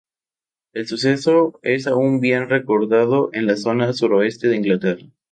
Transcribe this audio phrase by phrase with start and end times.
[0.73, 5.05] El suceso es aún bien recordado en la zona suroeste de Inglaterra.